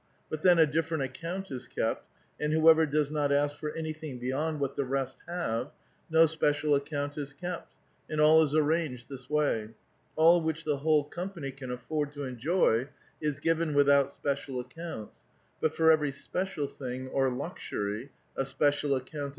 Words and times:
But 0.31 0.41
then 0.41 0.57
a 0.57 0.65
differ 0.65 0.95
ent 0.95 1.03
account 1.03 1.51
is 1.51 1.67
kept, 1.67 2.07
and 2.39 2.51
whoever 2.53 2.87
does 2.87 3.11
not 3.11 3.31
ask 3.31 3.55
for 3.57 3.71
anything 3.75 4.17
beyond 4.17 4.59
what 4.59 4.75
the 4.75 4.83
rest 4.83 5.19
have, 5.27 5.69
no 6.09 6.25
special 6.25 6.73
account 6.73 7.19
is 7.19 7.33
kept, 7.35 7.71
and 8.09 8.19
all 8.19 8.41
is 8.41 8.55
arranged 8.55 9.09
this 9.09 9.29
way: 9.29 9.75
all 10.15 10.41
which 10.41 10.63
the 10.63 10.77
whole 10.77 11.03
company 11.03 11.53
an 11.61 11.69
afford 11.69 12.13
to 12.13 12.23
enjoy 12.23 12.89
is 13.21 13.39
given 13.39 13.75
without 13.75 14.09
special 14.09 14.59
accounts, 14.59 15.19
but 15.61 15.79
or 15.79 15.91
ever}' 15.91 16.11
special 16.11 16.65
thing 16.65 17.07
or 17.09 17.29
luxury 17.29 18.09
a 18.35 18.41
si)ecial 18.41 18.97
account 18.97 19.09
is 19.09 19.11
kept." 19.21 19.29